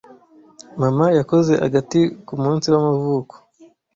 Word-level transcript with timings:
Mama 0.81 1.05
yakoze 1.19 1.53
agati 1.65 1.99
kumunsi 2.27 2.67
w'amavuko. 2.73 3.35